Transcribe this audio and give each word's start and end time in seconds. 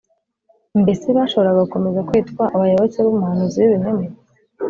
mbese 0.81 1.05
bashoboraga 1.17 1.59
gukomeza 1.65 2.05
kwitwa 2.09 2.43
abayoboke 2.55 2.97
b’umuhanuzi 3.01 3.57
w’ibinyoma? 3.59 4.05